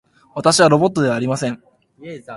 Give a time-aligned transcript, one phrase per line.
[0.33, 1.61] 私はロボットではありません。